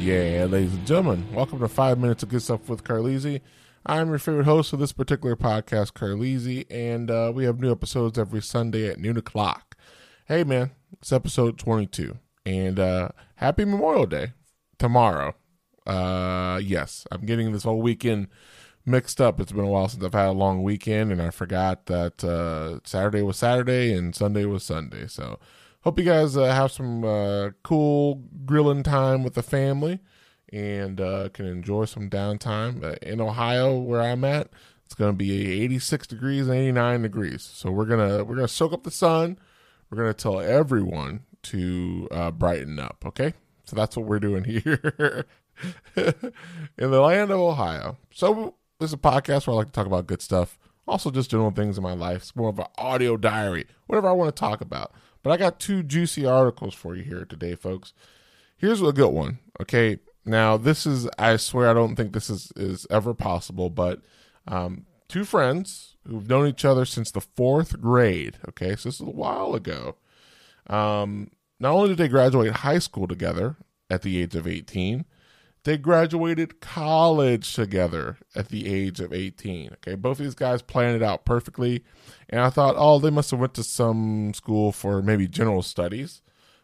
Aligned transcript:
ladies 0.00 0.72
and 0.72 0.86
gentlemen. 0.86 1.26
Welcome 1.34 1.58
to 1.58 1.68
Five 1.68 1.98
Minutes 1.98 2.22
of 2.22 2.30
Good 2.30 2.40
Stuff 2.40 2.70
with 2.70 2.84
Carlisi. 2.84 3.42
I'm 3.84 4.08
your 4.08 4.18
favorite 4.18 4.46
host 4.46 4.72
of 4.72 4.78
this 4.78 4.92
particular 4.92 5.36
podcast, 5.36 5.92
Carlisi, 5.92 6.64
and 6.70 7.10
uh, 7.10 7.30
we 7.34 7.44
have 7.44 7.60
new 7.60 7.70
episodes 7.70 8.18
every 8.18 8.40
Sunday 8.40 8.88
at 8.88 8.98
noon 8.98 9.18
o'clock. 9.18 9.76
Hey, 10.24 10.42
man, 10.42 10.70
it's 10.92 11.12
episode 11.12 11.58
22, 11.58 12.16
and 12.46 12.78
uh, 12.80 13.10
happy 13.36 13.66
Memorial 13.66 14.06
Day 14.06 14.32
tomorrow. 14.78 15.34
Uh, 15.86 16.58
yes, 16.64 17.06
I'm 17.12 17.26
getting 17.26 17.52
this 17.52 17.64
whole 17.64 17.82
weekend 17.82 18.28
mixed 18.86 19.20
up. 19.20 19.38
It's 19.38 19.52
been 19.52 19.64
a 19.64 19.68
while 19.68 19.88
since 19.88 20.02
I've 20.02 20.14
had 20.14 20.28
a 20.28 20.32
long 20.32 20.62
weekend, 20.62 21.12
and 21.12 21.20
I 21.20 21.28
forgot 21.28 21.86
that 21.86 22.24
uh, 22.24 22.80
Saturday 22.84 23.20
was 23.20 23.36
Saturday 23.36 23.92
and 23.92 24.14
Sunday 24.14 24.46
was 24.46 24.64
Sunday. 24.64 25.06
So, 25.08 25.38
hope 25.82 25.98
you 25.98 26.04
guys 26.04 26.36
uh, 26.36 26.44
have 26.44 26.72
some 26.72 27.04
uh, 27.04 27.50
cool 27.62 28.22
grilling 28.44 28.82
time 28.82 29.22
with 29.22 29.34
the 29.34 29.42
family 29.42 30.00
and 30.52 31.00
uh, 31.00 31.28
can 31.32 31.46
enjoy 31.46 31.84
some 31.84 32.10
downtime. 32.10 32.82
Uh, 32.82 32.96
in 33.02 33.20
Ohio, 33.20 33.78
where 33.78 34.00
I'm 34.00 34.24
at, 34.24 34.48
it's 34.84 34.94
going 34.94 35.12
to 35.12 35.16
be 35.16 35.62
86 35.64 36.06
degrees 36.06 36.48
and 36.48 36.56
89 36.56 37.02
degrees. 37.02 37.42
So 37.42 37.70
we're 37.70 37.84
gonna 37.84 38.24
we're 38.24 38.34
gonna 38.34 38.48
soak 38.48 38.72
up 38.72 38.82
the 38.82 38.90
sun. 38.90 39.38
We're 39.88 39.98
gonna 39.98 40.14
tell 40.14 40.40
everyone 40.40 41.24
to 41.44 42.08
uh, 42.10 42.30
brighten 42.32 42.78
up. 42.78 43.04
Okay, 43.06 43.34
so 43.64 43.76
that's 43.76 43.96
what 43.96 44.06
we're 44.06 44.18
doing 44.18 44.44
here 44.44 45.26
in 45.96 46.90
the 46.90 47.00
land 47.00 47.30
of 47.30 47.38
Ohio. 47.38 47.98
So 48.12 48.54
this 48.80 48.90
is 48.90 48.94
a 48.94 48.98
podcast 48.98 49.46
where 49.46 49.54
I 49.54 49.58
like 49.58 49.68
to 49.68 49.72
talk 49.72 49.86
about 49.86 50.06
good 50.06 50.22
stuff. 50.22 50.58
Also, 50.88 51.12
just 51.12 51.30
general 51.30 51.52
things 51.52 51.76
in 51.76 51.84
my 51.84 51.92
life. 51.92 52.22
It's 52.22 52.36
more 52.36 52.48
of 52.48 52.58
an 52.58 52.66
audio 52.76 53.16
diary, 53.16 53.66
whatever 53.86 54.08
I 54.08 54.12
want 54.12 54.34
to 54.34 54.40
talk 54.40 54.60
about. 54.60 54.92
But 55.22 55.30
I 55.30 55.36
got 55.36 55.60
two 55.60 55.82
juicy 55.82 56.24
articles 56.24 56.74
for 56.74 56.96
you 56.96 57.02
here 57.02 57.24
today, 57.24 57.54
folks. 57.54 57.92
Here's 58.56 58.82
a 58.82 58.92
good 58.92 59.10
one. 59.10 59.38
Okay, 59.60 59.98
now, 60.24 60.56
this 60.56 60.86
is, 60.86 61.08
I 61.18 61.36
swear, 61.36 61.68
I 61.68 61.74
don't 61.74 61.96
think 61.96 62.12
this 62.12 62.30
is, 62.30 62.52
is 62.56 62.86
ever 62.90 63.14
possible, 63.14 63.70
but 63.70 64.00
um, 64.46 64.86
two 65.08 65.24
friends 65.24 65.96
who've 66.06 66.28
known 66.28 66.46
each 66.46 66.64
other 66.64 66.84
since 66.84 67.10
the 67.10 67.20
fourth 67.20 67.80
grade, 67.80 68.38
okay, 68.48 68.76
so 68.76 68.88
this 68.88 68.96
is 68.96 69.00
a 69.00 69.04
while 69.10 69.54
ago. 69.54 69.96
Um, 70.66 71.30
not 71.58 71.72
only 71.72 71.88
did 71.88 71.98
they 71.98 72.08
graduate 72.08 72.52
high 72.52 72.78
school 72.78 73.08
together 73.08 73.56
at 73.88 74.02
the 74.02 74.20
age 74.20 74.34
of 74.34 74.46
18, 74.46 75.04
they 75.64 75.76
graduated 75.76 76.60
college 76.60 77.54
together 77.54 78.18
at 78.34 78.48
the 78.48 78.72
age 78.72 79.00
of 79.00 79.12
18. 79.12 79.72
Okay, 79.74 79.94
both 79.94 80.18
of 80.18 80.24
these 80.24 80.34
guys 80.34 80.62
planned 80.62 80.96
it 80.96 81.02
out 81.02 81.24
perfectly. 81.24 81.84
And 82.28 82.40
I 82.40 82.50
thought, 82.50 82.76
oh, 82.78 82.98
they 82.98 83.10
must 83.10 83.30
have 83.30 83.40
went 83.40 83.54
to 83.54 83.62
some 83.62 84.32
school 84.34 84.72
for 84.72 85.02
maybe 85.02 85.28
general 85.28 85.62
studies. 85.62 86.22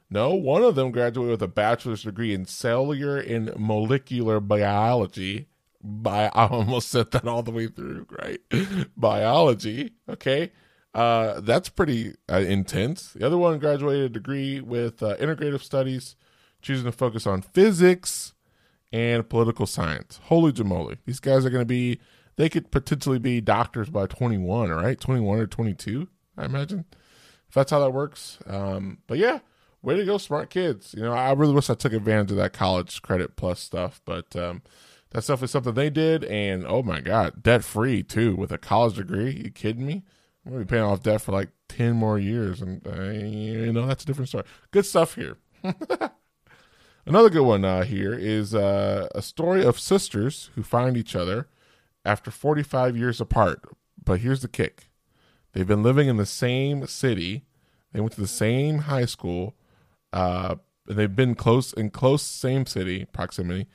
No, 0.09 0.35
one 0.35 0.63
of 0.63 0.77
them 0.77 0.93
graduated 0.93 1.33
with 1.33 1.43
a 1.43 1.49
bachelor's 1.49 2.05
degree 2.05 2.33
in 2.33 2.47
cellular 2.47 3.19
and 3.19 3.53
molecular 3.59 4.41
biology. 4.41 5.49
I 6.07 6.29
almost 6.35 6.89
said 6.89 7.11
that 7.11 7.27
all 7.27 7.43
the 7.43 7.51
way 7.51 7.67
through, 7.67 8.07
right? 8.11 8.41
biology. 8.97 9.93
Okay. 10.09 10.53
Uh, 10.95 11.41
that's 11.41 11.69
pretty 11.69 12.15
uh, 12.31 12.39
intense. 12.39 13.13
The 13.13 13.27
other 13.27 13.37
one 13.37 13.59
graduated 13.59 14.05
a 14.05 14.09
degree 14.09 14.63
with 14.63 15.03
uh, 15.03 15.17
integrative 15.17 15.61
studies, 15.61 16.17
choosing 16.63 16.87
to 16.87 16.93
focus 16.93 17.27
on 17.27 17.43
physics 17.43 18.33
and 18.97 19.29
political 19.29 19.67
science. 19.67 20.21
Holy 20.25 20.53
jamoly. 20.53 20.97
These 21.05 21.21
guys 21.21 21.45
are 21.45 21.51
going 21.51 21.61
to 21.61 21.67
be, 21.67 22.01
they 22.37 22.49
could 22.49 22.71
potentially 22.71 23.19
be 23.19 23.43
doctors 23.43 23.91
by 23.91 24.07
21, 24.07 24.71
right? 24.71 24.99
21 24.99 25.39
or 25.39 25.47
22, 25.47 26.09
I 26.39 26.47
imagine. 26.47 26.87
If 27.47 27.55
that's 27.55 27.71
how 27.71 27.81
that 27.81 27.91
works. 27.91 28.39
Um, 28.47 28.99
but 29.07 29.19
yeah, 29.19 29.41
way 29.83 29.97
to 29.99 30.05
go, 30.07 30.17
smart 30.17 30.49
kids. 30.49 30.95
You 30.97 31.03
know, 31.03 31.13
I 31.13 31.33
really 31.33 31.53
wish 31.53 31.69
I 31.69 31.75
took 31.75 31.93
advantage 31.93 32.31
of 32.31 32.39
that 32.39 32.55
college 32.55 33.03
credit 33.03 33.37
plus 33.37 33.61
stuff, 33.61 34.01
but 34.07 34.35
um, 34.35 34.63
that's 35.11 35.27
definitely 35.27 35.49
something 35.49 35.75
they 35.75 35.91
did. 35.91 36.25
And 36.25 36.67
oh 36.67 36.83
my 36.83 37.03
God, 37.03 37.43
debt 37.43 37.65
free 37.65 38.03
too 38.03 38.35
with 38.35 38.51
a 38.51 38.59
college 38.59 38.97
degree. 38.97 39.43
You 39.45 39.51
kidding 39.51 39.85
me? 39.85 40.05
I'm 40.47 40.53
gonna 40.53 40.65
be 40.65 40.69
paying 40.69 40.85
off 40.85 41.03
debt 41.03 41.21
for 41.21 41.33
like 41.33 41.51
ten 41.69 41.97
more 41.97 42.19
years, 42.19 42.63
and 42.63 42.81
uh, 42.87 43.03
you 43.03 43.73
know 43.73 43.87
that's 43.87 44.05
a 44.05 44.07
different 44.07 44.29
story. 44.29 44.45
Good 44.71 44.87
stuff 44.87 45.17
here. 45.17 45.37
Another 47.07 47.31
good 47.31 47.45
one 47.45 47.65
uh, 47.65 47.85
here 47.85 48.13
is 48.15 48.55
uh, 48.55 49.09
a 49.15 49.23
story 49.23 49.65
of 49.65 49.79
sisters 49.79 50.51
who 50.55 50.63
find 50.63 50.97
each 50.97 51.15
other 51.15 51.49
after 52.05 52.31
45 52.31 52.97
years 52.97 53.21
apart. 53.21 53.63
But 54.03 54.21
here's 54.21 54.43
the 54.43 54.49
kick: 54.49 54.91
they've 55.53 55.67
been 55.67 55.83
living 55.83 56.09
in 56.09 56.17
the 56.17 56.27
same 56.27 56.87
city. 56.87 57.45
They 57.93 58.01
went 58.01 58.13
to 58.15 58.21
the 58.21 58.27
same 58.27 58.81
high 58.81 59.07
school 59.07 59.55
uh, 60.13 60.57
they've 60.87 61.15
been 61.15 61.35
close 61.35 61.73
in 61.73 61.91
close 61.91 62.23
same 62.23 62.67
city 62.67 63.07
proximity 63.13 63.67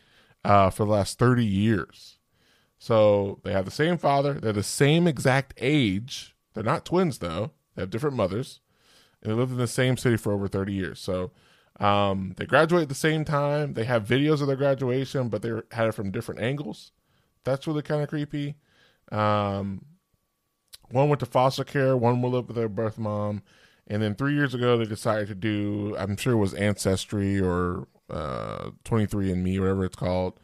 uh, 0.43 0.69
for 0.69 0.85
the 0.85 0.91
last 0.91 1.19
30 1.19 1.45
years. 1.45 2.17
So 2.79 3.39
they 3.43 3.51
have 3.51 3.65
the 3.65 3.71
same 3.71 3.97
father. 3.97 4.33
They're 4.33 4.53
the 4.53 4.63
same 4.63 5.07
exact 5.07 5.53
age. 5.57 6.35
They're 6.53 6.63
not 6.63 6.85
twins 6.85 7.19
though. 7.19 7.51
They 7.75 7.83
have 7.83 7.91
different 7.91 8.15
mothers, 8.15 8.59
and 9.21 9.31
they 9.31 9.35
lived 9.35 9.51
in 9.51 9.57
the 9.57 9.67
same 9.67 9.97
city 9.97 10.17
for 10.17 10.33
over 10.33 10.47
30 10.47 10.73
years. 10.73 10.99
So 10.99 11.31
um, 11.79 12.33
they 12.37 12.45
graduate 12.45 12.83
at 12.83 12.89
the 12.89 12.95
same 12.95 13.25
time. 13.25 13.73
They 13.73 13.85
have 13.85 14.07
videos 14.07 14.41
of 14.41 14.47
their 14.47 14.55
graduation, 14.55 15.29
but 15.29 15.41
they 15.41 15.51
had 15.71 15.87
it 15.87 15.93
from 15.93 16.11
different 16.11 16.41
angles. 16.41 16.91
That's 17.43 17.65
really 17.65 17.81
kind 17.81 18.03
of 18.03 18.09
creepy. 18.09 18.55
Um, 19.11 19.85
one 20.89 21.09
went 21.09 21.21
to 21.21 21.25
foster 21.25 21.63
care. 21.63 21.97
One 21.97 22.21
will 22.21 22.31
live 22.31 22.47
with 22.47 22.55
their 22.55 22.69
birth 22.69 22.97
mom, 22.97 23.41
and 23.91 24.01
then 24.01 24.15
three 24.15 24.33
years 24.33 24.53
ago, 24.53 24.77
they 24.77 24.85
decided 24.85 25.27
to 25.27 25.35
do, 25.35 25.95
I'm 25.97 26.15
sure 26.15 26.33
it 26.33 26.37
was 26.37 26.53
Ancestry 26.53 27.39
or 27.41 27.89
uh, 28.09 28.71
23andMe, 28.85 29.59
whatever 29.59 29.83
it's 29.83 29.97
called. 29.97 30.39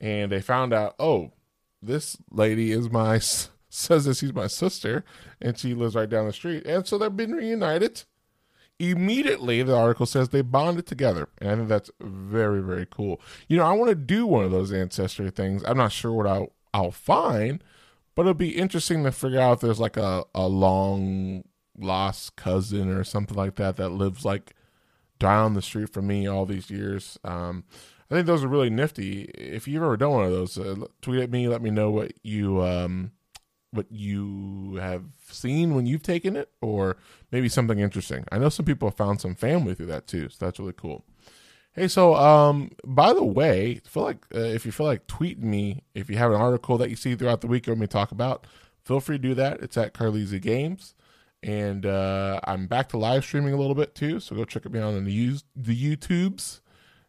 And 0.00 0.32
they 0.32 0.40
found 0.40 0.72
out, 0.72 0.96
oh, 0.98 1.32
this 1.80 2.16
lady 2.32 2.72
is 2.72 2.90
my, 2.90 3.18
says 3.68 4.04
that 4.06 4.16
she's 4.16 4.32
my 4.32 4.48
sister, 4.48 5.04
and 5.40 5.56
she 5.56 5.72
lives 5.72 5.94
right 5.94 6.08
down 6.08 6.26
the 6.26 6.32
street. 6.32 6.66
And 6.66 6.84
so 6.84 6.98
they've 6.98 7.16
been 7.16 7.32
reunited. 7.32 8.02
Immediately, 8.80 9.62
the 9.62 9.76
article 9.76 10.06
says 10.06 10.30
they 10.30 10.40
bonded 10.40 10.86
together. 10.86 11.28
And 11.38 11.50
I 11.50 11.54
think 11.56 11.68
that's 11.68 11.90
very, 12.00 12.62
very 12.62 12.86
cool. 12.90 13.20
You 13.46 13.58
know, 13.58 13.64
I 13.64 13.74
want 13.74 13.90
to 13.90 13.94
do 13.94 14.26
one 14.26 14.44
of 14.44 14.50
those 14.50 14.72
Ancestry 14.72 15.30
things. 15.30 15.62
I'm 15.66 15.76
not 15.76 15.92
sure 15.92 16.12
what 16.12 16.26
I'll, 16.26 16.52
I'll 16.72 16.90
find, 16.90 17.62
but 18.14 18.22
it'll 18.22 18.34
be 18.34 18.56
interesting 18.56 19.04
to 19.04 19.12
figure 19.12 19.38
out 19.38 19.54
if 19.54 19.60
there's 19.60 19.80
like 19.80 19.98
a, 19.98 20.24
a 20.34 20.48
long 20.48 21.44
lost 21.78 22.36
cousin 22.36 22.90
or 22.90 23.04
something 23.04 23.36
like 23.36 23.56
that 23.56 23.76
that 23.76 23.90
lives 23.90 24.24
like 24.24 24.54
down 25.18 25.52
the 25.52 25.62
street 25.62 25.90
from 25.90 26.06
me 26.06 26.26
all 26.26 26.46
these 26.46 26.70
years. 26.70 27.18
Um, 27.22 27.64
I 28.10 28.14
think 28.14 28.26
those 28.26 28.42
are 28.42 28.48
really 28.48 28.70
nifty. 28.70 29.24
If 29.34 29.68
you've 29.68 29.82
ever 29.82 29.96
done 29.96 30.10
one 30.10 30.24
of 30.24 30.32
those, 30.32 30.58
uh, 30.58 30.86
tweet 31.00 31.20
at 31.20 31.30
me. 31.30 31.48
Let 31.48 31.62
me 31.62 31.70
know 31.70 31.90
what 31.90 32.12
you 32.22 32.62
um, 32.62 33.12
what 33.72 33.86
you 33.90 34.76
have 34.80 35.04
seen 35.28 35.74
when 35.74 35.86
you've 35.86 36.02
taken 36.02 36.36
it, 36.36 36.50
or 36.60 36.96
maybe 37.30 37.48
something 37.48 37.78
interesting. 37.78 38.24
I 38.32 38.38
know 38.38 38.48
some 38.48 38.66
people 38.66 38.88
have 38.88 38.96
found 38.96 39.20
some 39.20 39.34
family 39.34 39.74
through 39.74 39.86
that 39.86 40.06
too, 40.06 40.28
so 40.28 40.44
that's 40.44 40.58
really 40.58 40.74
cool. 40.76 41.04
Hey, 41.72 41.86
so 41.86 42.14
um, 42.16 42.72
by 42.84 43.12
the 43.12 43.24
way, 43.24 43.80
feel 43.86 44.02
like 44.02 44.24
uh, 44.34 44.40
if 44.40 44.66
you 44.66 44.72
feel 44.72 44.86
like 44.86 45.06
tweeting 45.06 45.44
me, 45.44 45.84
if 45.94 46.10
you 46.10 46.16
have 46.16 46.32
an 46.32 46.40
article 46.40 46.76
that 46.78 46.90
you 46.90 46.96
see 46.96 47.14
throughout 47.14 47.42
the 47.42 47.46
week 47.46 47.66
you 47.66 47.72
want 47.72 47.80
me 47.80 47.86
talk 47.86 48.10
about, 48.10 48.46
feel 48.84 48.98
free 48.98 49.18
to 49.18 49.22
do 49.22 49.34
that. 49.34 49.60
It's 49.60 49.76
at 49.76 49.94
Carlisi 49.94 50.40
Games 50.40 50.94
and 51.42 51.86
uh, 51.86 52.40
I'm 52.44 52.66
back 52.66 52.88
to 52.90 52.98
live 52.98 53.24
streaming 53.24 53.54
a 53.54 53.56
little 53.56 53.74
bit 53.74 53.94
too. 53.94 54.20
So 54.20 54.36
go 54.36 54.44
check 54.44 54.70
me 54.70 54.78
out 54.78 54.94
on 54.94 55.04
the 55.04 55.12
use 55.12 55.44
the 55.56 55.76
YouTubes, 55.76 56.60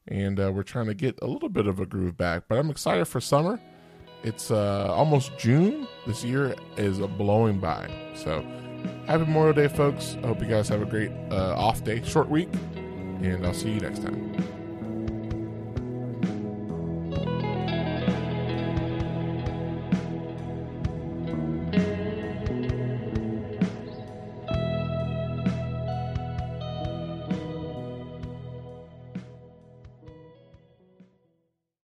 and 0.07 0.40
uh, 0.40 0.52
we're 0.54 0.64
trying 0.64 0.88
to 0.88 0.94
get 0.94 1.19
a 1.22 1.28
little 1.28 1.50
bit 1.50 1.68
of 1.68 1.80
a 1.80 1.86
groove 1.86 2.18
back. 2.18 2.44
But 2.48 2.57
I'm 2.57 2.69
excited 2.69 3.06
for 3.06 3.19
summer. 3.19 3.60
It's 4.23 4.51
uh, 4.51 4.88
almost 4.94 5.38
June. 5.38 5.88
This 6.06 6.23
year 6.23 6.56
is 6.77 7.00
blowing 7.00 7.59
by. 7.59 7.89
So 8.15 8.45
happy 9.07 9.25
Memorial 9.25 9.53
Day, 9.53 9.68
folks. 9.68 10.18
I 10.23 10.27
hope 10.27 10.41
you 10.41 10.47
guys 10.47 10.69
have 10.69 10.81
a 10.81 10.85
great 10.85 11.12
uh, 11.31 11.56
off 11.57 11.83
day, 11.83 12.01
short 12.03 12.29
week, 12.29 12.50
and 12.75 13.45
I'll 13.45 13.53
see 13.53 13.71
you 13.71 13.79
next 13.79 14.03
time. 14.03 14.61